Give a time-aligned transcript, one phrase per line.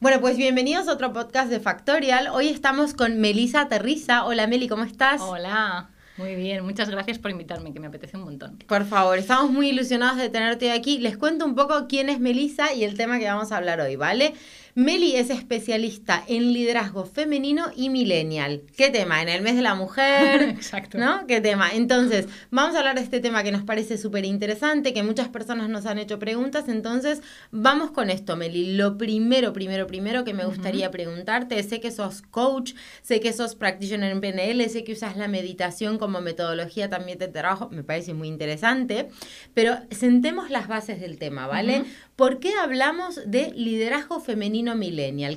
[0.00, 2.28] Bueno, pues bienvenidos a otro podcast de Factorial.
[2.28, 4.24] Hoy estamos con Melisa Terriza.
[4.24, 5.20] Hola Meli, ¿cómo estás?
[5.20, 5.90] Hola.
[6.16, 8.56] Muy bien, muchas gracias por invitarme, que me apetece un montón.
[8.66, 10.98] Por favor, estamos muy ilusionados de tenerte aquí.
[11.00, 13.96] Les cuento un poco quién es Melisa y el tema que vamos a hablar hoy,
[13.96, 14.32] ¿vale?
[14.74, 18.62] Meli es especialista en liderazgo femenino y millennial.
[18.76, 19.20] ¿Qué tema?
[19.20, 20.42] En el mes de la mujer.
[20.50, 20.98] Exacto.
[20.98, 21.26] ¿No?
[21.26, 21.72] ¿Qué tema?
[21.72, 25.68] Entonces, vamos a hablar de este tema que nos parece súper interesante, que muchas personas
[25.68, 26.68] nos han hecho preguntas.
[26.68, 27.20] Entonces,
[27.50, 28.76] vamos con esto, Meli.
[28.76, 33.56] Lo primero, primero, primero que me gustaría preguntarte, sé que sos coach, sé que sos
[33.56, 38.14] practitioner en PNL, sé que usas la meditación como metodología también de trabajo, me parece
[38.14, 39.08] muy interesante,
[39.54, 41.84] pero sentemos las bases del tema, ¿vale?
[42.16, 44.59] ¿Por qué hablamos de liderazgo femenino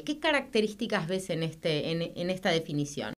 [0.03, 3.13] ¿Qué características ves en, este, en, esta definición?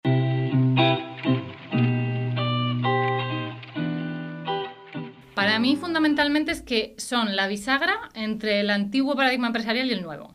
[5.33, 10.01] Para mí fundamentalmente es que son la bisagra entre el antiguo paradigma empresarial y el
[10.01, 10.33] nuevo.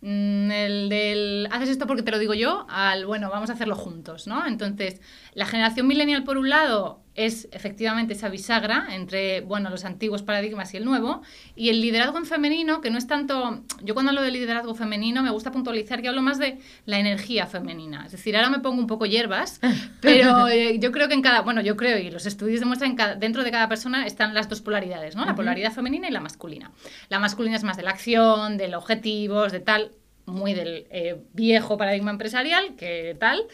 [0.00, 3.76] Mm, el del haces esto porque te lo digo yo, al bueno, vamos a hacerlo
[3.76, 4.46] juntos, ¿no?
[4.46, 5.02] Entonces,
[5.34, 10.72] la generación millennial, por un lado, es efectivamente esa bisagra entre bueno, los antiguos paradigmas
[10.74, 11.22] y el nuevo,
[11.54, 15.22] y el liderazgo en femenino, que no es tanto, yo cuando hablo de liderazgo femenino
[15.22, 18.80] me gusta puntualizar que hablo más de la energía femenina, es decir, ahora me pongo
[18.80, 19.60] un poco hierbas,
[20.00, 23.04] pero eh, yo creo que en cada, bueno, yo creo y los estudios demuestran que
[23.18, 25.24] dentro de cada persona están las dos polaridades, ¿no?
[25.24, 26.70] La polaridad femenina y la masculina.
[27.08, 29.92] La masculina es más de la acción, de los objetivos, de tal,
[30.26, 33.46] muy del eh, viejo paradigma empresarial, que tal,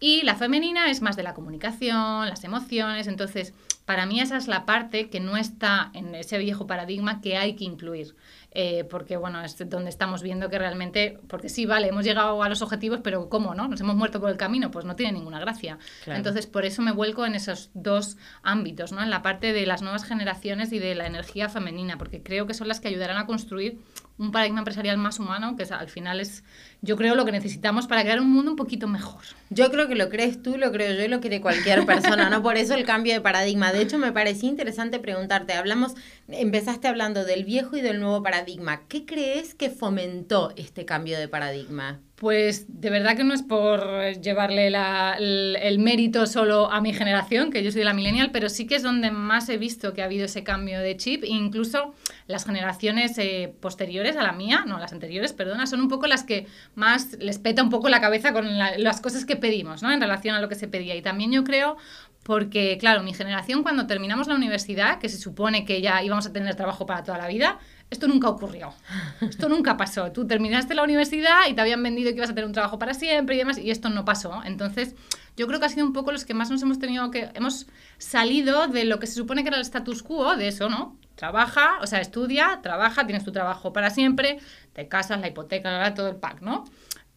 [0.00, 3.54] y la femenina es más de la comunicación, las emociones, entonces
[3.84, 7.54] para mí esa es la parte que no está en ese viejo paradigma que hay
[7.54, 8.14] que incluir.
[8.50, 12.48] Eh, porque bueno, es donde estamos viendo que realmente, porque sí, vale, hemos llegado a
[12.48, 13.66] los objetivos, pero ¿cómo no?
[13.66, 15.78] Nos hemos muerto por el camino, pues no tiene ninguna gracia.
[16.06, 19.02] Entonces, por eso me vuelco en esos dos ámbitos, ¿no?
[19.02, 22.54] En la parte de las nuevas generaciones y de la energía femenina, porque creo que
[22.54, 23.78] son las que ayudarán a construir
[24.18, 26.42] un paradigma empresarial más humano, que al final es,
[26.82, 29.22] yo creo, lo que necesitamos para crear un mundo un poquito mejor.
[29.50, 32.42] Yo creo que lo crees tú, lo creo yo y lo cree cualquier persona, ¿no?
[32.42, 33.72] Por eso el cambio de paradigma.
[33.72, 35.94] De hecho, me parecía interesante preguntarte, hablamos,
[36.28, 38.82] empezaste hablando del viejo y del nuevo paradigma.
[38.88, 42.00] ¿Qué crees que fomentó este cambio de paradigma?
[42.18, 47.62] Pues de verdad que no es por llevarle el, mérito solo a mi generación, que
[47.62, 50.06] yo soy de la millennial, pero sí que es donde más he visto que ha
[50.06, 51.22] habido ese cambio de chip.
[51.24, 51.94] incluso
[52.28, 56.22] las generaciones eh, posteriores a la mía, no, las anteriores, perdona, son un poco las
[56.22, 59.90] que más les peta un poco la cabeza con las cosas que pedimos, ¿no?
[59.90, 60.94] En relación a lo que se pedía.
[60.94, 61.78] Y también yo creo
[62.22, 66.32] porque, claro, mi generación cuando terminamos la universidad, que se supone que ya íbamos a
[66.32, 67.58] tener trabajo para toda la vida,
[67.90, 68.74] esto nunca ocurrió.
[69.22, 70.12] Esto nunca pasó.
[70.12, 72.92] Tú terminaste la universidad y te habían vendido que ibas a tener un trabajo para
[72.92, 74.42] siempre y demás, y esto no pasó.
[74.44, 74.94] Entonces,
[75.38, 77.30] yo creo que ha sido un poco los que más nos hemos tenido que.
[77.32, 80.98] Hemos salido de lo que se supone que era el status quo, de eso, ¿no?
[81.18, 84.38] Trabaja, o sea, estudia, trabaja, tienes tu trabajo para siempre,
[84.72, 86.64] te casas, la hipoteca, todo el pack, ¿no?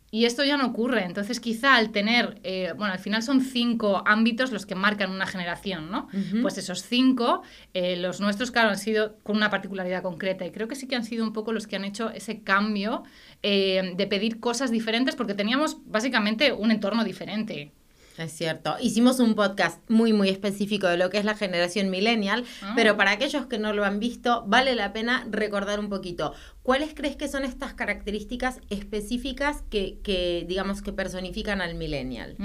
[0.10, 1.06] Y esto ya no ocurre.
[1.06, 5.28] Entonces, quizá al tener, eh, bueno, al final son cinco ámbitos los que marcan una
[5.28, 6.08] generación, ¿no?
[6.42, 7.44] Pues esos cinco,
[7.76, 10.48] eh, los nuestros, claro, han sido con una particularidad concreta.
[10.48, 13.04] Y creo que sí que han sido un poco los que han hecho ese cambio
[13.44, 17.72] eh, de pedir cosas diferentes porque teníamos básicamente un entorno diferente.
[18.18, 18.76] Es cierto.
[18.82, 22.74] Hicimos un podcast muy, muy específico de lo que es la generación millennial, ah.
[22.76, 26.34] pero para aquellos que no lo han visto, vale la pena recordar un poquito.
[26.64, 32.36] ¿Cuáles crees que son estas características específicas que, que digamos, que personifican al millennial?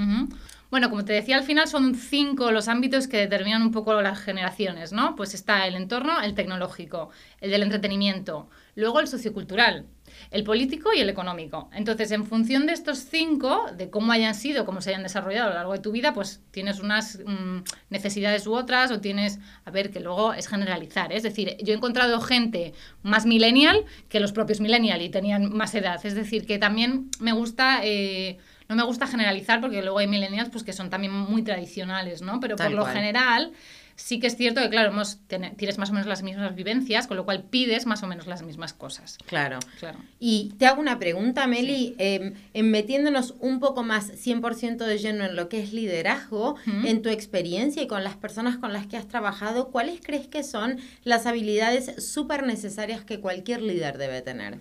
[0.70, 4.18] Bueno, como te decía, al final son cinco los ámbitos que determinan un poco las
[4.18, 5.14] generaciones, ¿no?
[5.14, 7.10] Pues está el entorno, el tecnológico,
[7.40, 9.86] el del entretenimiento, luego el sociocultural,
[10.30, 11.70] el político y el económico.
[11.72, 15.50] Entonces, en función de estos cinco, de cómo hayan sido, cómo se hayan desarrollado a
[15.50, 17.58] lo largo de tu vida, pues tienes unas mm,
[17.90, 21.12] necesidades u otras o tienes, a ver, que luego es generalizar.
[21.12, 21.16] ¿eh?
[21.16, 22.72] Es decir, yo he encontrado gente
[23.02, 26.04] más millennial que los propios millennial y tenían más edad.
[26.04, 27.80] Es decir, que también me gusta...
[27.84, 28.38] Eh,
[28.68, 32.40] no me gusta generalizar porque luego hay millennials pues, que son también muy tradicionales, ¿no?
[32.40, 33.52] Pero por lo general
[33.96, 37.16] sí que es cierto que, claro, hemos, tienes más o menos las mismas vivencias, con
[37.16, 39.18] lo cual pides más o menos las mismas cosas.
[39.26, 39.58] Claro.
[39.80, 39.98] claro.
[40.20, 45.24] Y te hago una pregunta, Meli, em, en metiéndonos un poco más 100% de lleno
[45.24, 48.96] en lo que es liderazgo, en tu experiencia y con las personas con las que
[48.96, 54.58] has trabajado, ¿cuáles crees que son las habilidades súper necesarias que cualquier líder debe tener?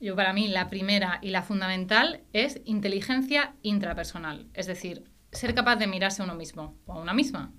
[0.00, 5.76] Yo para mí la primera y la fundamental es inteligencia intrapersonal, es decir, ser capaz
[5.76, 7.52] de mirarse a uno mismo o a una misma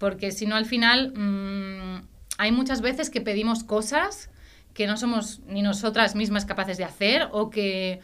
[0.00, 2.08] porque si no al final mm,
[2.38, 4.30] hay muchas veces que pedimos cosas
[4.72, 8.00] que no somos ni nosotras mismas capaces de hacer o que,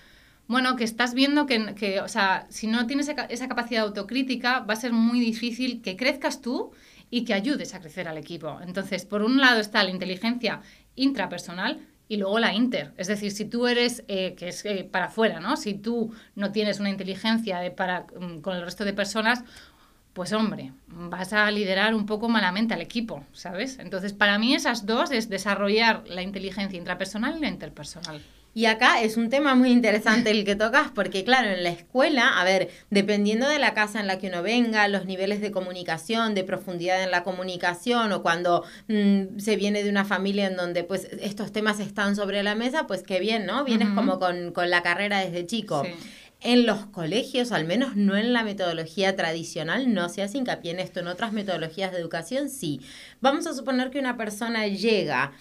[0.47, 4.77] bueno, que estás viendo que, o sea, si no tienes esa capacidad autocrítica va a
[4.77, 6.71] ser muy difícil que crezcas tú
[7.09, 8.59] y que ayudes a crecer al equipo.
[8.61, 10.61] Entonces, por un lado está la inteligencia
[10.97, 12.93] intrapersonal y luego la inter.
[12.97, 15.57] Es decir, si tú eres, eh, que es eh, para afuera, ¿no?
[15.57, 19.45] Si tú no tienes una inteligencia de para, mm, con el resto de personas,
[20.13, 23.79] pues hombre, vas a liderar un poco malamente al equipo, ¿sabes?
[23.79, 28.23] Entonces, para mí esas dos es desarrollar la inteligencia intrapersonal y la interpersonal.
[28.57, 32.41] Y acá es un tema muy interesante el que tocas, porque claro, en la escuela,
[32.41, 36.35] a ver, dependiendo de la casa en la que uno venga, los niveles de comunicación,
[36.35, 40.85] de profundidad en la comunicación, o cuando mm, se viene de una familia en donde
[40.85, 43.63] pues estos temas están sobre la mesa, pues qué bien, ¿no?
[43.63, 45.83] Vienes como con, con, la carrera desde chico.
[46.41, 50.81] En los colegios, al menos no en la metodología tradicional, no se hace hincapié en
[50.81, 51.01] esto.
[51.01, 52.81] En otras metodologías de educación, sí.
[53.21, 55.35] Vamos a suponer que una persona llega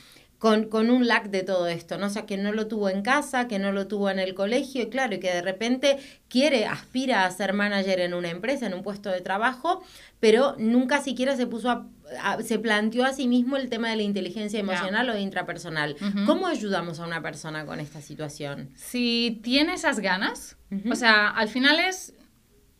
[0.46, 2.06] con, con, un lack de todo esto, ¿no?
[2.06, 4.84] O sea, que no lo tuvo en casa, que no lo tuvo en el colegio,
[4.84, 5.98] y claro, y que de repente
[6.28, 9.84] quiere, aspira a ser manager en una empresa, en un puesto de trabajo,
[10.20, 14.04] pero nunca siquiera se puso a, se planteó a sí mismo el tema de la
[14.04, 15.96] inteligencia emocional o intrapersonal.
[16.28, 18.70] ¿Cómo ayudamos a una persona con esta situación?
[18.76, 20.58] Si tiene esas ganas,
[20.92, 22.14] o sea, al final es,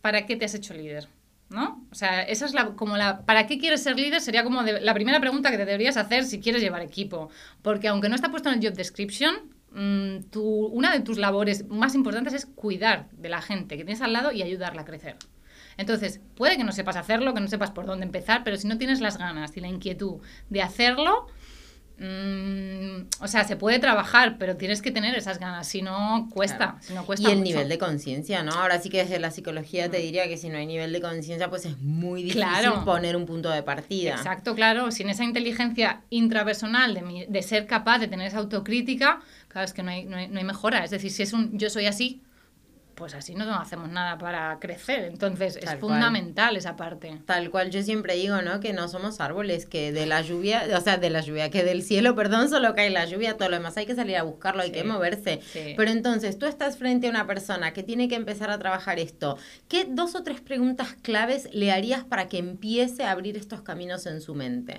[0.02, 1.08] ¿para qué te has hecho líder?
[1.48, 1.86] ¿No?
[1.90, 4.20] O sea, esa es la, como la, ¿para qué quieres ser líder?
[4.20, 7.30] Sería como la primera pregunta que te deberías hacer si quieres llevar equipo.
[7.62, 9.34] Porque aunque no está puesto en el job description,
[9.72, 10.36] mm,
[10.72, 14.32] una de tus labores más importantes es cuidar de la gente que tienes al lado
[14.32, 15.16] y ayudarla a crecer.
[15.76, 18.78] Entonces, puede que no sepas hacerlo, que no sepas por dónde empezar, pero si no
[18.78, 21.26] tienes las ganas y la inquietud de hacerlo,
[21.98, 26.76] Mm, o sea, se puede trabajar, pero tienes que tener esas ganas, si no cuesta.
[26.80, 28.52] Si no cuesta y el nivel de conciencia, ¿no?
[28.52, 31.48] Ahora sí que desde la psicología te diría que si no hay nivel de conciencia,
[31.48, 32.44] pues es muy difícil
[32.84, 34.10] poner un punto de partida.
[34.10, 34.90] Exacto, claro.
[34.90, 39.82] Sin esa inteligencia intrapersonal de, de ser capaz de tener esa autocrítica, claro, es que
[39.82, 40.84] no hay, no hay, no hay mejora.
[40.84, 42.20] Es decir, si es un yo soy así,
[42.96, 45.04] pues así no hacemos nada para crecer.
[45.04, 47.20] Entonces es fundamental esa parte.
[47.26, 48.58] Tal cual yo siempre digo, ¿no?
[48.58, 51.82] Que no somos árboles, que de la lluvia, o sea, de la lluvia, que del
[51.82, 54.72] cielo, perdón, solo cae la lluvia, todo lo demás hay que salir a buscarlo, hay
[54.72, 55.40] que moverse.
[55.76, 59.36] Pero entonces tú estás frente a una persona que tiene que empezar a trabajar esto.
[59.68, 64.06] ¿Qué dos o tres preguntas claves le harías para que empiece a abrir estos caminos
[64.06, 64.78] en su mente?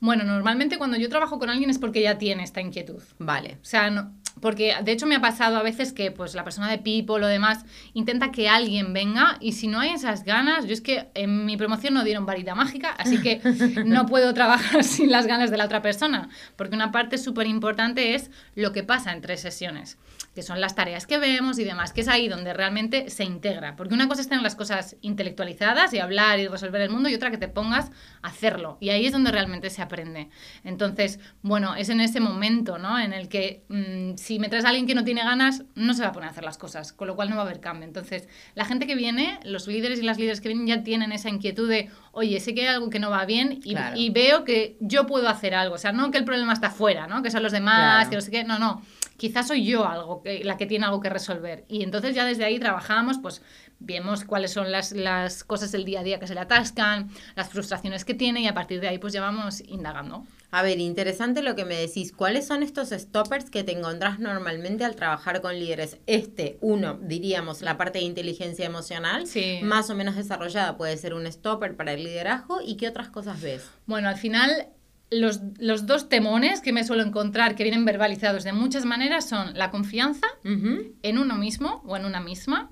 [0.00, 3.02] Bueno, normalmente cuando yo trabajo con alguien es porque ya tiene esta inquietud.
[3.18, 3.58] Vale.
[3.62, 6.70] O sea, no, porque de hecho me ha pasado a veces que pues la persona
[6.70, 7.64] de Pipo o lo demás
[7.94, 11.56] intenta que alguien venga y si no hay esas ganas, yo es que en mi
[11.56, 13.40] promoción no dieron varita mágica, así que
[13.86, 18.14] no puedo trabajar sin las ganas de la otra persona, porque una parte súper importante
[18.14, 19.96] es lo que pasa en tres sesiones
[20.36, 23.74] que son las tareas que vemos y demás, que es ahí donde realmente se integra.
[23.74, 27.14] Porque una cosa es tener las cosas intelectualizadas y hablar y resolver el mundo y
[27.14, 27.90] otra que te pongas
[28.20, 28.76] a hacerlo.
[28.78, 30.28] Y ahí es donde realmente se aprende.
[30.62, 32.98] Entonces, bueno, es en ese momento, ¿no?
[32.98, 36.02] En el que mm, si me traes a alguien que no tiene ganas, no se
[36.02, 37.86] va a poner a hacer las cosas, con lo cual no va a haber cambio.
[37.86, 41.30] Entonces, la gente que viene, los líderes y las líderes que vienen ya tienen esa
[41.30, 44.76] inquietud de, oye, sé que hay algo que no va bien y, y veo que
[44.80, 45.76] yo puedo hacer algo.
[45.76, 47.22] O sea, no que el problema está fuera, ¿no?
[47.22, 48.44] Que son los demás, que no sé qué.
[48.44, 48.82] No, no
[49.16, 51.64] quizás soy yo algo la que tiene algo que resolver.
[51.68, 53.42] Y entonces ya desde ahí trabajamos, pues
[53.78, 57.48] vemos cuáles son las, las, cosas del día a día que se le atascan, las
[57.48, 60.24] frustraciones que tiene y a partir de ahí pues ya vamos indagando.
[60.50, 62.12] A ver, interesante lo que me decís.
[62.12, 65.98] ¿Cuáles son estos stoppers que te encontrás normalmente al trabajar con líderes?
[66.06, 69.24] Este, uno, diríamos, la parte de inteligencia emocional,
[69.62, 72.60] más o menos desarrollada, puede ser un stopper para el liderazgo.
[72.64, 73.68] ¿Y qué otras cosas ves?
[73.86, 74.68] Bueno, al final
[75.10, 79.70] los, dos temones que me suelo encontrar que vienen verbalizados de muchas maneras son la
[79.70, 82.70] confianza en uno mismo o en una misma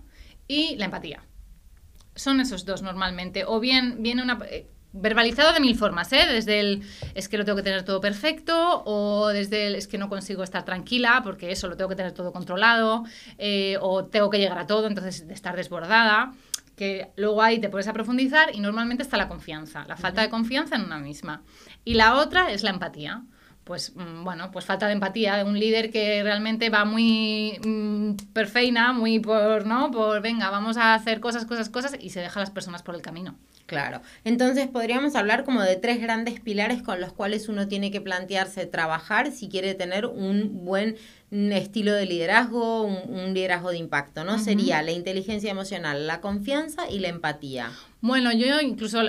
[0.49, 1.25] y la empatía.
[2.14, 3.45] Son esos dos normalmente.
[3.47, 4.38] O bien viene una...
[4.50, 6.25] Eh, verbalizado de mil formas, ¿eh?
[6.31, 6.83] Desde el
[7.14, 10.45] es que lo tengo que tener todo perfecto, o desde el es que no consigo
[10.45, 13.03] estar tranquila porque eso lo tengo que tener todo controlado,
[13.38, 16.33] eh, o tengo que llegar a todo, entonces de estar desbordada
[16.76, 20.29] que luego ahí te puedes a profundizar y normalmente está la confianza, la falta de
[20.29, 21.43] confianza en una misma.
[21.85, 23.25] Y la otra es la empatía.
[23.64, 28.33] Pues mm, bueno, pues falta de empatía de un líder que realmente va muy mm,
[28.33, 29.91] perfeina, muy por, ¿no?
[29.91, 32.95] Por venga, vamos a hacer cosas, cosas, cosas y se deja a las personas por
[32.95, 33.37] el camino.
[33.67, 34.03] Claro.
[34.25, 38.67] Entonces podríamos hablar como de tres grandes pilares con los cuales uno tiene que plantearse
[38.67, 40.97] trabajar si quiere tener un buen
[41.31, 44.38] estilo de liderazgo, un, liderazgo de impacto, ¿no?
[44.38, 47.73] Sería la inteligencia emocional, la confianza y la empatía.
[48.03, 49.00] Bueno, yo incluso,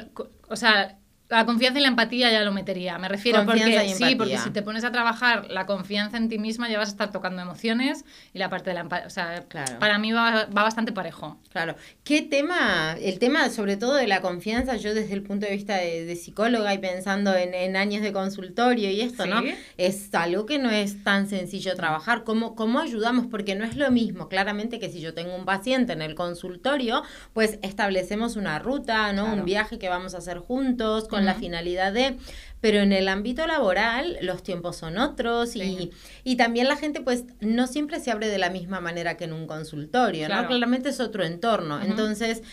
[0.47, 0.97] o sea,
[1.29, 2.97] la confianza y la empatía ya lo metería.
[2.97, 6.69] Me refiero porque sí, porque si te pones a trabajar la confianza en ti misma
[6.69, 9.43] ya vas a estar tocando emociones y la parte de la empatía, o sea,
[9.79, 11.37] para mí va, bastante parejo.
[11.51, 11.75] Claro.
[12.03, 12.95] ¿Qué tema?
[13.01, 16.73] El tema sobre todo de la confianza, yo desde el punto de vista de, psicóloga
[16.73, 19.41] y pensando en, años de consultorio y esto, ¿no?
[19.77, 22.23] Es algo que no es tan sencillo trabajar.
[22.23, 23.27] ¿Cómo, ¿Cómo ayudamos?
[23.27, 27.03] Porque no es lo mismo, claramente, que si yo tengo un paciente en el consultorio,
[27.33, 29.33] pues establecemos una ruta, ¿no?
[29.33, 32.17] Un viaje que vamos a hacer juntos, con la finalidad de,
[32.61, 35.91] pero en el ámbito laboral los tiempos son otros y,
[36.23, 39.33] y, también la gente pues no siempre se abre de la misma manera que en
[39.33, 40.47] un consultorio, ¿no?
[40.47, 41.81] Claramente es otro entorno.
[41.81, 42.43] Entonces,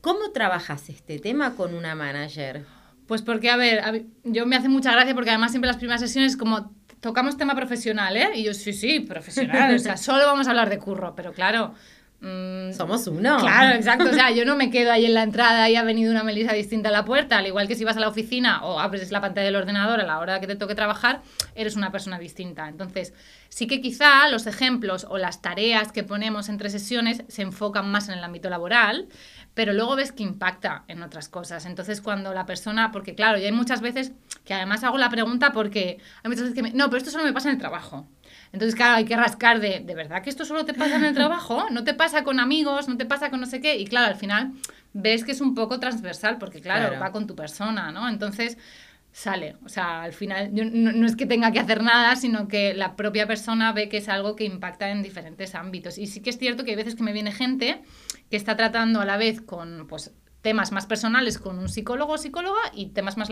[0.00, 2.64] ¿cómo trabajas este tema con una manager?
[3.06, 6.36] Pues porque, a ver, yo me hace mucha gracia porque además siempre las primeras sesiones
[6.36, 8.30] como tocamos tema profesional, ¿eh?
[8.34, 11.74] Y yo, sí, sí, profesional, o sea, solo vamos a hablar de curro, pero claro,
[12.22, 13.38] Mm, Somos uno.
[13.38, 14.08] Claro, exacto.
[14.08, 16.52] O sea, yo no me quedo ahí en la entrada y ha venido una Melissa
[16.52, 17.38] distinta a la puerta.
[17.38, 20.04] Al igual que si vas a la oficina o abres la pantalla del ordenador a
[20.04, 21.22] la hora que te toque trabajar,
[21.56, 22.68] eres una persona distinta.
[22.68, 23.12] Entonces,
[23.48, 28.08] sí que quizá los ejemplos o las tareas que ponemos entre sesiones se enfocan más
[28.08, 29.08] en el ámbito laboral,
[29.54, 31.66] pero luego ves que impacta en otras cosas.
[31.66, 34.12] Entonces, cuando la persona, porque claro, y hay muchas veces
[34.44, 37.24] que además hago la pregunta porque hay muchas veces que me, no, pero esto solo
[37.24, 38.06] me pasa en el trabajo.
[38.52, 41.14] Entonces, claro, hay que rascar de, ¿de verdad que esto solo te pasa en el
[41.14, 41.70] trabajo?
[41.70, 42.86] ¿No te pasa con amigos?
[42.88, 43.76] ¿No te pasa con no sé qué?
[43.76, 44.52] Y claro, al final
[44.92, 48.08] ves que es un poco transversal, porque claro, va con tu persona, ¿no?
[48.08, 48.58] Entonces
[49.10, 52.72] sale, o sea, al final no, no, es que tenga que hacer nada, sino que
[52.72, 55.98] la propia persona ve que es algo que impacta en diferentes ámbitos.
[55.98, 57.82] Y sí que es cierto que hay veces que me viene gente
[58.30, 60.12] que está tratando a la vez con, pues,
[60.42, 63.28] temas más personales con un psicólogo o psicóloga y temas más,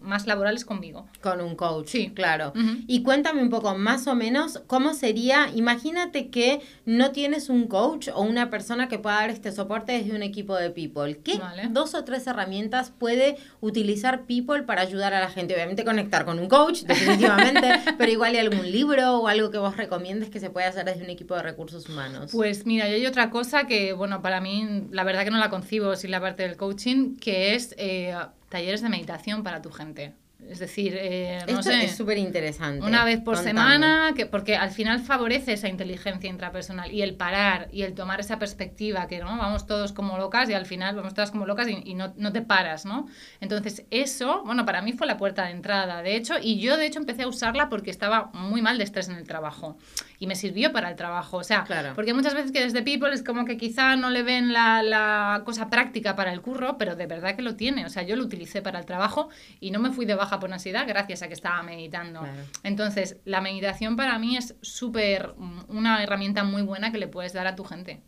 [0.00, 1.06] más laborales conmigo.
[1.20, 2.10] Con un coach, sí.
[2.14, 2.52] claro.
[2.86, 8.08] Y cuéntame un poco más o menos cómo sería, imagínate que no tienes un coach
[8.14, 11.18] o una persona que pueda dar este soporte desde un equipo de people.
[11.18, 15.54] ¿Qué dos o tres herramientas puede utilizar people para ayudar a la gente?
[15.54, 17.68] Obviamente conectar con un coach, definitivamente,
[17.98, 21.02] pero igual hay algún libro o algo que vos recomiendes que se pueda hacer desde
[21.02, 22.30] un equipo de recursos humanos.
[22.32, 25.50] Pues mira, yo hay otra cosa que, bueno, para mí la verdad que no la
[25.50, 28.14] concibo sin la parte del coaching, que es eh,
[28.48, 30.14] talleres de meditación para tu gente.
[30.48, 32.84] Es decir, eh, no Esto es súper interesante.
[32.84, 37.68] Una vez por semana, que, porque al final favorece esa inteligencia intrapersonal y el parar
[37.72, 41.14] y el tomar esa perspectiva que no vamos todos como locas y al final vamos
[41.14, 43.06] todas como locas y, no, no, te paras, ¿no?
[43.40, 46.86] Entonces, eso, bueno, para mí fue la puerta de entrada, de hecho, y yo de
[46.86, 49.78] hecho empecé a usarla porque estaba muy mal de estrés en el trabajo
[50.18, 51.38] y me sirvió para el trabajo.
[51.38, 54.52] O sea, porque muchas veces que desde People es como que quizá no le ven
[54.52, 57.84] la, la cosa práctica para el curro, pero de verdad que lo tiene.
[57.86, 59.28] O sea, yo lo utilicé para el trabajo
[59.60, 62.20] y no me fui de baja por ansiedad gracias a que estaba meditando.
[62.62, 65.34] Entonces, la meditación para mí es súper
[65.68, 68.02] una herramienta muy buena que le puedes dar a tu gente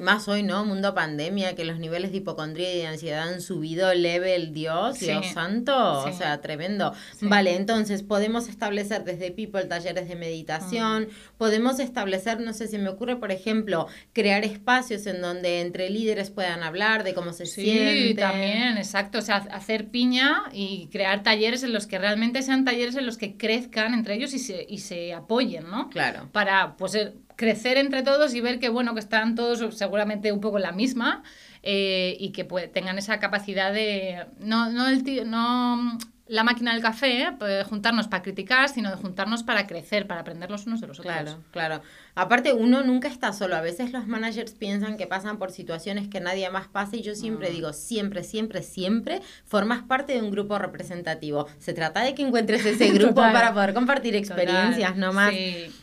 [0.00, 0.64] más hoy, ¿no?
[0.64, 5.26] Mundo pandemia, que los niveles de hipocondría y de ansiedad han subido level, Dios, Dios
[5.26, 6.92] santo, o sea, tremendo.
[7.20, 11.36] Vale, entonces podemos establecer desde People talleres de meditación, mm.
[11.36, 16.30] podemos establecer, no sé si me ocurre, por ejemplo, crear espacios en donde entre líderes
[16.30, 21.22] puedan hablar de cómo se sí, Sí, también, exacto, o sea, hacer piña y crear
[21.22, 24.66] talleres en los que realmente sean talleres en los que crezcan entre ellos y se,
[24.68, 25.88] y se apoyen, ¿no?
[25.90, 26.28] Claro.
[26.32, 26.96] Para, pues,
[27.38, 30.72] crecer entre todos y ver que, bueno, que están todos seguramente un poco en la
[30.72, 31.22] misma
[31.62, 32.42] eh, y que
[32.72, 34.26] tengan esa capacidad de...
[34.40, 39.44] No, no, el no la máquina del café, pues, juntarnos para criticar, sino de juntarnos
[39.44, 41.14] para crecer, para aprender los unos de los otros.
[41.14, 41.82] Claro, claro.
[42.14, 43.56] Aparte, uno nunca está solo.
[43.56, 47.14] A veces los managers piensan que pasan por situaciones que nadie más pasa y yo
[47.14, 51.46] siempre digo, siempre, siempre, siempre formas parte de un grupo representativo.
[51.58, 55.32] Se trata de que encuentres ese grupo para poder compartir experiencias, no más.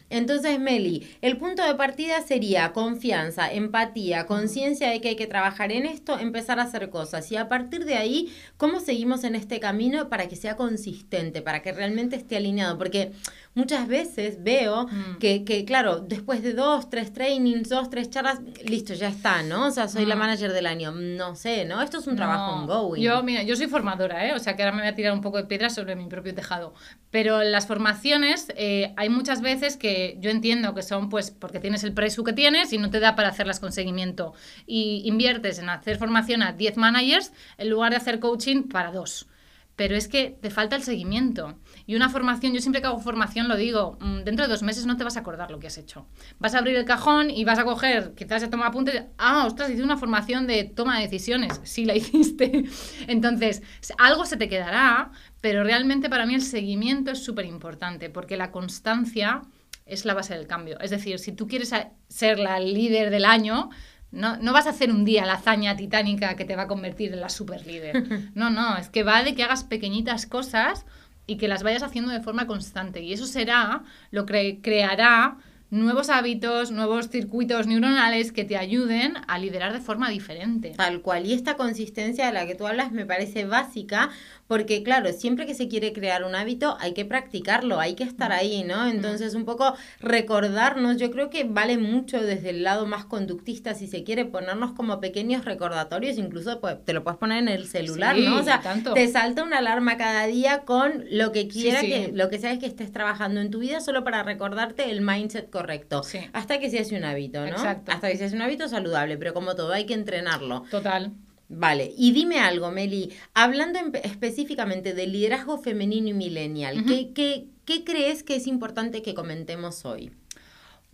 [0.10, 5.72] Entonces, Meli, el punto de partida sería confianza, empatía, conciencia de que hay que trabajar
[5.72, 7.32] en esto, empezar a hacer cosas.
[7.32, 11.62] Y a partir de ahí, ¿cómo seguimos en este camino para que sea consistente, para
[11.62, 13.14] que realmente esté alineado, porque
[13.56, 15.18] muchas veces veo mm.
[15.20, 19.68] que, que, claro, después de dos, tres trainings, dos, tres charlas, listo, ya está, ¿no?
[19.68, 20.20] O sea, soy la mm.
[20.20, 21.82] manager del año, no sé, ¿no?
[21.82, 23.02] Esto es un trabajo ongoing.
[23.02, 24.34] Yo, mira, yo soy formadora, ¿eh?
[24.34, 26.36] O sea, que ahora me voy a tirar un poco de piedra sobre mi propio
[26.36, 26.74] tejado,
[27.10, 31.84] pero las formaciones eh, hay muchas veces que yo entiendo que son, pues, porque tienes
[31.86, 34.34] el precio que tienes y no te da para hacerlas con seguimiento
[34.68, 39.28] y inviertes en hacer formación a 10 managers en lugar de hacer coaching para dos
[39.76, 41.56] pero es que te falta el seguimiento.
[41.88, 44.86] Y una formación, yo siempre que hago formación lo digo, mm, dentro de dos meses
[44.86, 46.08] no te vas a acordar lo que has hecho.
[46.40, 49.70] Vas a abrir el cajón y vas a coger, quizás se toma apuntes, ah, ostras,
[49.70, 52.66] hice una formación de toma de decisiones, sí la hiciste.
[53.08, 53.62] Entonces,
[53.98, 55.12] algo se te quedará,
[55.42, 59.44] pero realmente para mí el seguimiento es súper importante, porque la constancia
[59.86, 60.80] es la base del cambio.
[60.80, 61.72] Es decir, si tú quieres
[62.08, 63.70] ser la líder del año,
[64.12, 67.14] no, no, vas a hacer un día la hazaña titánica que te va a convertir
[67.14, 68.04] en la super líder.
[68.34, 70.86] No, no, es que va de que hagas pequeñitas cosas
[71.28, 73.02] y que las vayas haciendo de forma constante.
[73.02, 75.38] Y eso será lo que creará
[75.72, 80.74] nuevos hábitos, nuevos circuitos neuronales que te ayuden a liderar de forma diferente.
[80.78, 81.26] Tal cual.
[81.26, 84.10] Y esta consistencia de la que tú hablas me parece básica
[84.48, 88.32] porque claro, siempre que se quiere crear un hábito hay que practicarlo, hay que estar
[88.32, 88.88] ahí, ¿no?
[88.88, 93.88] Entonces un poco recordarnos, yo creo que vale mucho desde el lado más conductista, si
[93.88, 98.18] se quiere ponernos como pequeños recordatorios, incluso pues, te lo puedes poner en el celular,
[98.18, 98.38] ¿no?
[98.38, 98.62] O sea,
[98.94, 102.66] te salta una alarma cada día con lo que quiera, que lo que sabes que
[102.68, 106.02] estés trabajando en tu vida solo para recordarte el mindset correcto.
[106.34, 107.48] Hasta que se hace un hábito, ¿no?
[107.48, 107.92] Exacto.
[107.92, 110.64] Hasta que se hace un hábito saludable, pero como todo hay que entrenarlo.
[110.70, 111.12] Total.
[111.48, 117.84] Vale, y dime algo, Meli, hablando específicamente del liderazgo femenino y millennial, ¿qué, qué, qué
[117.84, 120.12] crees que es importante que comentemos hoy?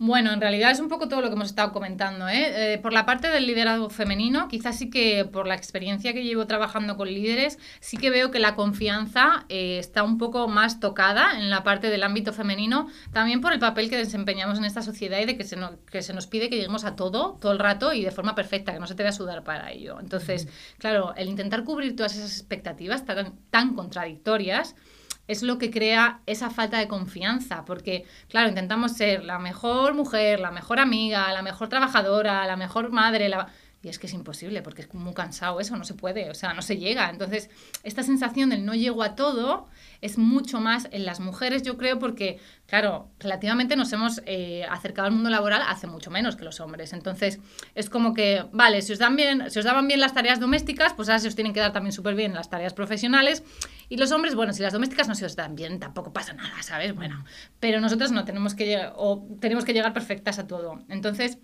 [0.04, 2.28] Bueno, en realidad es un poco todo lo que hemos estado comentando.
[2.28, 2.72] ¿eh?
[2.74, 2.78] ¿eh?
[2.78, 6.96] por la parte del liderazgo femenino, quizás sí que por la experiencia que llevo trabajando
[6.96, 11.50] con líderes, sí que veo que la confianza eh, está un poco más tocada en
[11.50, 15.24] la parte del ámbito femenino, también por el papel que desempeñamos en esta sociedad y
[15.24, 15.56] de que se,
[15.88, 18.72] que se nos pide que lleguemos a todo, todo el rato y de forma perfecta,
[18.72, 20.00] que no se te vea sudar para ello.
[20.00, 24.74] Entonces, claro, el intentar cubrir todas esas expectativas tan, tan contradictorias,
[25.28, 30.40] es lo que crea esa falta de confianza, porque, claro, intentamos ser la mejor mujer,
[30.40, 33.48] la mejor amiga, la mejor trabajadora, la mejor madre, la...
[33.84, 36.54] Y es que es imposible, porque es muy cansado eso, no se puede, o sea,
[36.54, 37.10] no se llega.
[37.10, 37.50] Entonces,
[37.82, 39.66] esta sensación del no llego a todo
[40.00, 45.06] es mucho más en las mujeres, yo creo, porque, claro, relativamente nos hemos eh, acercado
[45.08, 46.92] al mundo laboral hace mucho menos que los hombres.
[46.92, 47.40] Entonces,
[47.74, 51.08] es como que, vale, si os, bien, si os daban bien las tareas domésticas, pues
[51.08, 53.42] ahora se os tienen que dar también súper bien las tareas profesionales.
[53.92, 56.62] Y los hombres, bueno, si las domésticas no se os dan bien, tampoco pasa nada,
[56.62, 56.94] ¿sabes?
[56.94, 57.26] Bueno,
[57.60, 60.82] pero nosotros no tenemos que llegar, o tenemos que llegar perfectas a todo.
[60.88, 61.36] Entonces,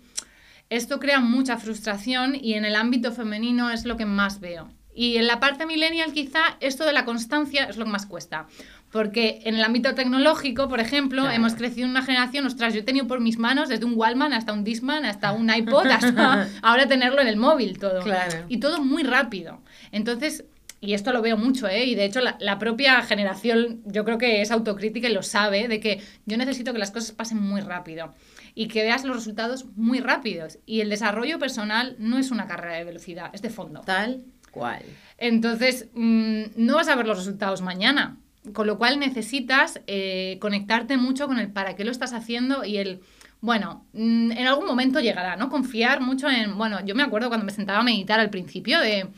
[0.71, 4.67] esto crea mucha frustración y en el ámbito femenino es lo que más veo.
[4.95, 8.47] Y en la parte millennial quizá esto de la constancia es lo que más cuesta.
[8.91, 12.83] Porque en el ámbito tecnológico, por ejemplo, hemos crecido en una generación, ostras, yo he
[12.83, 16.87] tenido por mis manos desde un Wallman hasta un Disman, hasta un iPod, hasta ahora
[16.87, 18.03] tenerlo en el móvil todo.
[18.47, 19.61] Y todo muy rápido.
[19.91, 20.45] Entonces,
[20.81, 21.85] y esto lo veo mucho, ¿eh?
[21.85, 25.67] Y de hecho la, la, propia generación yo creo que es autocrítica y lo sabe,
[25.67, 28.13] de que yo necesito que las cosas pasen muy rápido
[28.55, 30.59] y que veas los resultados muy rápidos.
[30.65, 33.81] Y el desarrollo personal no es una carrera de velocidad, es de fondo.
[33.81, 34.83] Tal cual.
[35.17, 38.17] Entonces, mm, no vas a ver los resultados mañana.
[38.53, 42.77] Con lo cual necesitas eh, conectarte mucho con el para qué lo estás haciendo y
[42.77, 43.01] el,
[43.41, 45.49] bueno, mm, en algún momento llegará, ¿no?
[45.49, 49.09] Confiar mucho en, bueno, yo me acuerdo cuando me sentaba a meditar al principio de,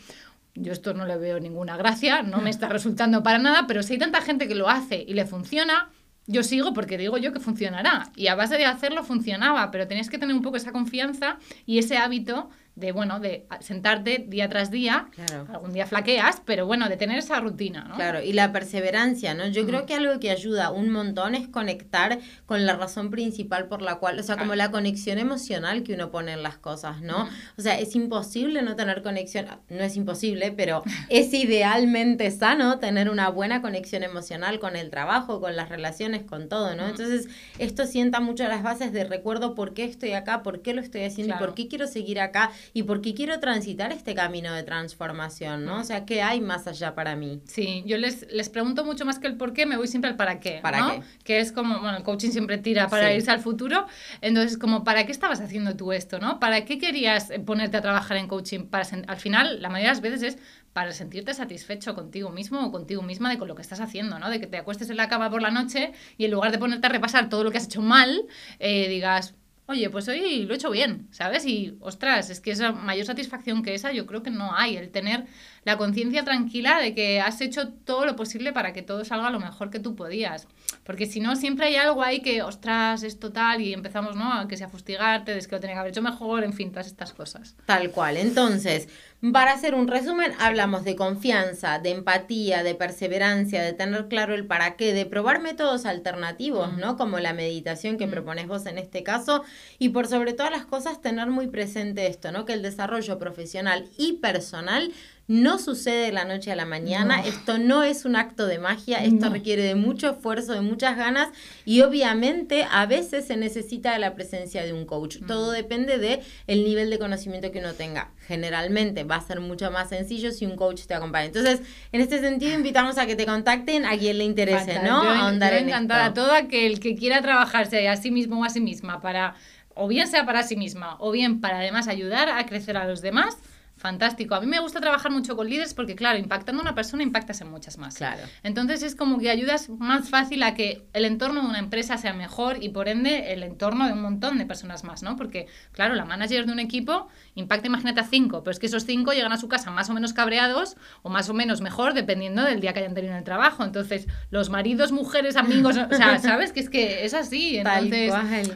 [0.55, 3.93] yo esto no le veo ninguna gracia, no me está resultando para nada, pero si
[3.93, 5.89] hay tanta gente que lo hace y le funciona,
[6.27, 8.09] yo sigo porque digo yo que funcionará.
[8.15, 11.79] Y a base de hacerlo funcionaba, pero tenías que tener un poco esa confianza y
[11.79, 15.07] ese hábito de, bueno, de sentarte día tras día,
[15.49, 17.95] algún día flaqueas, pero bueno, de tener esa rutina, ¿no?
[17.95, 19.47] Claro, y la perseverancia, ¿no?
[19.47, 23.81] Yo creo que algo que ayuda un montón es conectar con la razón principal por
[23.81, 27.27] la cual, o sea, como la conexión emocional que uno pone en las cosas, ¿no?
[27.57, 33.09] O sea, es imposible no tener conexión, no es imposible, pero es idealmente sano tener
[33.09, 36.87] una buena conexión emocional con el trabajo, con las relaciones, con todo, ¿no?
[36.87, 37.27] Entonces,
[37.59, 41.03] esto sienta mucho las bases de recuerdo por qué estoy acá, por qué lo estoy
[41.03, 44.63] haciendo y por qué quiero seguir acá y por qué quiero transitar este camino de
[44.63, 45.79] transformación, ¿no?
[45.79, 47.41] O sea, ¿qué hay más allá para mí?
[47.45, 50.17] Sí, yo les, les pregunto mucho más que el por qué, me voy siempre al
[50.17, 51.01] para qué, ¿Para qué?
[51.23, 53.85] Que es como, bueno, el coaching siempre tira para irse al futuro,
[54.21, 56.39] entonces como, ¿para qué estabas haciendo tú esto, no?
[56.39, 58.65] ¿Para qué querías ponerte a trabajar en coaching?
[58.65, 60.37] Para al final, la mayoría de las veces es
[60.73, 64.29] para sentirte satisfecho contigo mismo o contigo misma de con lo que estás haciendo, ¿no?
[64.29, 66.87] De que te acuestes en la cama por la noche y en lugar de ponerte
[66.87, 68.25] a repasar todo lo que has hecho mal,
[68.59, 69.35] eh, digas,
[69.71, 71.45] oye, pues hoy lo he hecho bien, ¿sabes?
[71.45, 74.89] Y, ostras, es que esa mayor satisfacción que esa yo creo que no hay, el
[74.89, 75.25] tener
[75.63, 79.39] la conciencia tranquila de que has hecho todo lo posible para que todo salga lo
[79.39, 80.47] mejor que tú podías.
[80.83, 84.33] Porque si no, siempre hay algo ahí que, ostras, es total y empezamos, ¿no?
[84.33, 86.87] A que sea fustigarte, de que lo tenía que haber hecho mejor, en fin, todas
[86.87, 87.55] estas cosas.
[87.65, 88.17] Tal cual.
[88.17, 88.89] Entonces,
[89.31, 94.47] para hacer un resumen, hablamos de confianza, de empatía, de perseverancia, de tener claro el
[94.47, 96.97] para qué, de probar métodos alternativos, ¿no?
[96.97, 99.43] Como la meditación que propones vos en este caso.
[99.77, 102.45] Y por sobre todas las cosas, tener muy presente esto, ¿no?
[102.45, 104.91] Que el desarrollo profesional y personal
[105.27, 109.03] no sucede de la noche a la mañana, esto no es un acto de magia,
[109.03, 111.29] esto requiere de mucho esfuerzo, de muchas ganas
[111.63, 115.17] y obviamente a veces se necesita de la presencia de un coach.
[115.27, 118.11] Todo depende de el nivel de conocimiento que uno tenga.
[118.27, 121.27] Generalmente va a ser mucho más sencillo si un coach te acompaña.
[121.27, 125.03] Entonces, en este sentido invitamos a que te contacten a quien le interese, ¿no?
[125.03, 128.59] Yo, Ahondar encantada a todo aquel que quiera trabajarse a sí mismo o a sí
[128.59, 129.35] misma para
[129.75, 133.01] o bien sea para sí misma o bien para además ayudar a crecer a los
[133.01, 133.37] demás
[133.81, 134.35] fantástico.
[134.35, 137.41] A mí me gusta trabajar mucho con líderes porque, claro, impactando a una persona impactas
[137.41, 137.95] en muchas más.
[137.95, 138.21] Claro.
[138.43, 142.13] Entonces es como que ayudas más fácil a que el entorno de una empresa sea
[142.13, 145.17] mejor y por ende el entorno de un montón de personas más, ¿no?
[145.17, 148.85] Porque, claro, la manager de un equipo impacta, imagínate, a cinco, pero es que esos
[148.85, 152.43] cinco llegan a su casa más o menos cabreados o más o menos mejor dependiendo
[152.43, 153.63] del día que hayan tenido en el trabajo.
[153.63, 156.53] Entonces, los maridos, mujeres, amigos, o sea, ¿sabes?
[156.53, 157.57] Que es que es así.
[157.57, 158.13] Entonces,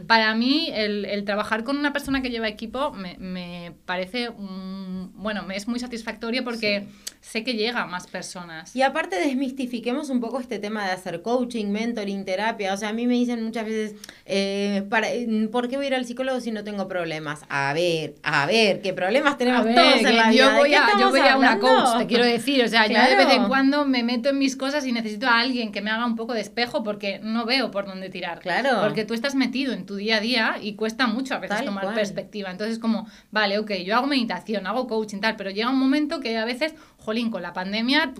[0.07, 5.14] para mí, el, el, trabajar con una persona que lleva equipo me, me parece un
[5.15, 6.87] bueno, es muy satisfactorio porque
[7.21, 8.75] sé que llega a más personas.
[8.75, 12.73] Y aparte desmistifiquemos un poco este tema de hacer coaching, mentoring, terapia.
[12.73, 15.07] O sea, a mí me dicen muchas veces, eh, para,
[15.51, 17.41] ¿por qué voy a ir al psicólogo si no tengo problemas?
[17.49, 21.21] A ver, a ver, ¿qué problemas tenemos todos en la yo Voy a, yo voy
[21.21, 22.63] a una coach, te quiero decir.
[22.63, 25.39] O sea, yo de vez en cuando me meto en mis cosas y necesito a
[25.39, 28.39] alguien que me haga un poco de espejo porque no veo por dónde tirar.
[28.39, 28.81] Claro.
[28.81, 31.93] Porque tú estás metido en tu día a día y cuesta mucho a veces tomar
[31.93, 32.51] perspectiva.
[32.51, 36.37] Entonces, como, vale, ok, yo hago meditación, hago coaching, tal, pero llega un momento que
[36.37, 38.13] a veces, jolín, con la pandemia,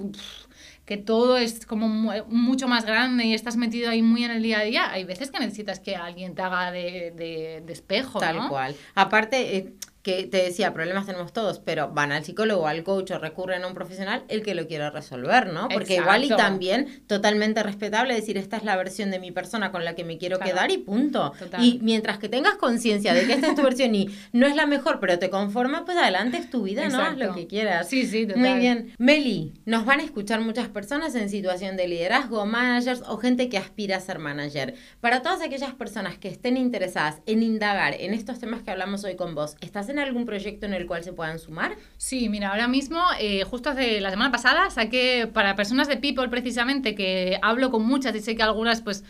[0.86, 4.60] que todo es como mucho más grande y estás metido ahí muy en el día
[4.60, 8.20] a día, hay veces que necesitas que alguien te haga de, de, espejo.
[8.20, 8.76] Tal cual.
[8.94, 9.74] Aparte, eh,
[10.06, 13.68] que te decía, problemas tenemos todos, pero van al psicólogo, al coach o recurren a
[13.68, 15.68] un profesional el que lo quiera resolver, ¿no?
[15.68, 19.84] Porque igual y también totalmente respetable decir, esta es la versión de mi persona con
[19.84, 21.34] la que me quiero quedar y punto.
[21.60, 24.68] Y mientras que tengas conciencia de que esta es tu versión y no es la
[24.68, 27.02] mejor, pero te conforma, pues adelante es tu vida, ¿no?
[27.02, 27.90] Haz lo que quieras.
[27.90, 28.44] Sí, sí, total.
[28.44, 28.94] Muy bien.
[29.00, 33.58] Meli, nos van a escuchar muchas personas en situación de liderazgo, managers o gente que
[33.58, 34.76] aspira a ser manager.
[35.02, 39.16] Para todas aquellas personas que estén interesadas en indagar en estos temas que hablamos hoy
[39.16, 41.76] con vos, ¿estás en algún proyecto en el cual se puedan sumar?
[41.98, 46.30] Sí, mira, ahora mismo, eh, justo hace la semana pasada, saqué para personas de People
[46.30, 49.04] precisamente, que hablo con muchas y sé que algunas pues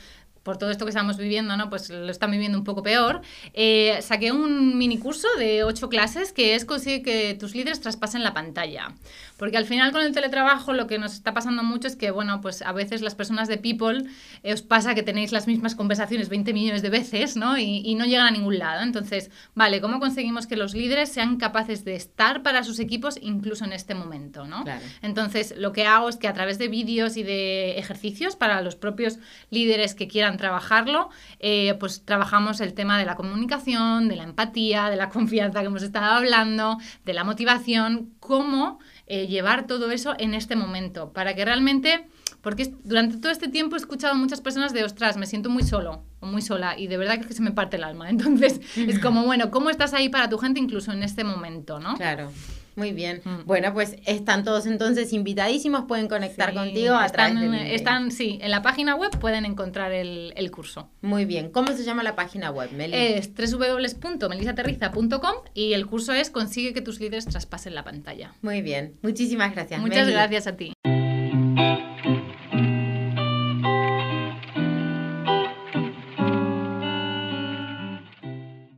[0.45, 1.71] por todo esto que estamos viviendo, ¿no?
[1.71, 3.21] Pues lo están viviendo un poco peor.
[3.54, 8.24] Eh, saqué un mini curso de ocho clases que es conseguir que tus líderes traspasen
[8.24, 8.93] la pantalla.
[9.38, 12.41] Porque al final con el teletrabajo lo que nos está pasando mucho es que, bueno,
[12.41, 14.04] pues a veces las personas de People
[14.43, 17.58] eh, os pasa que tenéis las mismas conversaciones 20 millones de veces, ¿no?
[17.58, 18.82] Y, y, no llegan a ningún lado.
[18.84, 23.65] Entonces, vale, ¿cómo conseguimos que los líderes sean capaces de estar para sus equipos incluso
[23.65, 24.63] en este momento, ¿no?
[24.63, 24.82] Claro.
[25.02, 28.76] Entonces, lo que hago es que a través de vídeos y de ejercicios para los
[28.76, 29.19] propios
[29.50, 34.89] líderes que quieran trabajarlo, eh, pues trabajamos el tema de la comunicación, de la empatía,
[34.89, 40.16] de la confianza que hemos estado hablando, de la motivación, cómo eh, llevar todo eso
[40.18, 42.08] en este momento, para que realmente,
[42.42, 45.64] porque durante todo este tiempo he escuchado a muchas personas de, ostras, me siento muy
[45.64, 48.10] solo o muy sola y de verdad que se me parte el alma.
[48.10, 51.96] Entonces, es como, bueno, ¿cómo estás ahí para tu gente incluso en este momento, no?
[51.96, 52.32] Claro.
[52.76, 53.22] Muy bien.
[53.24, 53.46] Mm.
[53.46, 58.62] Bueno, pues están todos entonces invitadísimos, pueden conectar contigo a están, están, sí, en la
[58.62, 60.90] página web pueden encontrar el, curso.
[61.02, 61.50] Muy bien.
[61.50, 62.96] ¿Cómo se llama la página web, Meli?
[62.96, 68.34] Es www.melisaterriza.com y el curso es Consigue que tus líderes traspasen la pantalla.
[68.42, 68.96] Muy bien.
[69.02, 70.74] Muchísimas gracias, Muchas gracias a ti.